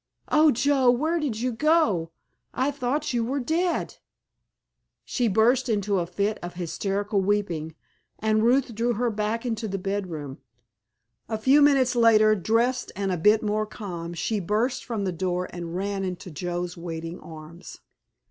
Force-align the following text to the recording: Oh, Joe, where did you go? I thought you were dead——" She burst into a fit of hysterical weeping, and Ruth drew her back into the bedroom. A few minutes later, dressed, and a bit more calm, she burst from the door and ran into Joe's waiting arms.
Oh, 0.29 0.49
Joe, 0.49 0.89
where 0.89 1.19
did 1.19 1.39
you 1.39 1.51
go? 1.51 2.09
I 2.55 2.71
thought 2.71 3.13
you 3.13 3.23
were 3.23 3.39
dead——" 3.39 3.97
She 5.05 5.27
burst 5.27 5.69
into 5.69 5.99
a 5.99 6.07
fit 6.07 6.39
of 6.41 6.55
hysterical 6.55 7.21
weeping, 7.21 7.75
and 8.17 8.41
Ruth 8.41 8.73
drew 8.73 8.93
her 8.93 9.11
back 9.11 9.45
into 9.45 9.67
the 9.67 9.77
bedroom. 9.77 10.39
A 11.29 11.37
few 11.37 11.61
minutes 11.61 11.95
later, 11.95 12.33
dressed, 12.33 12.91
and 12.95 13.11
a 13.11 13.15
bit 13.15 13.43
more 13.43 13.67
calm, 13.67 14.15
she 14.15 14.39
burst 14.39 14.83
from 14.83 15.03
the 15.03 15.11
door 15.11 15.45
and 15.51 15.75
ran 15.75 16.03
into 16.03 16.31
Joe's 16.31 16.75
waiting 16.75 17.19
arms. 17.19 17.79